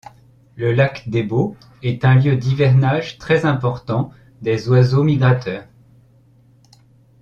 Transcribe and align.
Le 0.55 0.73
lac 0.73 1.03
Débo 1.09 1.55
est 1.83 2.05
un 2.05 2.15
lieu 2.15 2.35
d'hivernage 2.35 3.19
très 3.19 3.45
important 3.45 4.09
des 4.41 4.67
oiseaux 4.67 5.03
migrateurs. 5.03 5.67